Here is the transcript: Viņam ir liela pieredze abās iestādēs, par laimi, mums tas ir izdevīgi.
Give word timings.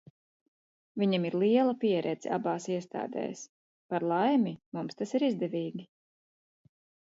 Viņam 1.01 1.27
ir 1.29 1.35
liela 1.43 1.75
pieredze 1.83 2.31
abās 2.39 2.65
iestādēs, 2.77 3.45
par 3.95 4.07
laimi, 4.15 4.57
mums 4.79 5.01
tas 5.03 5.17
ir 5.21 5.29
izdevīgi. 5.31 5.89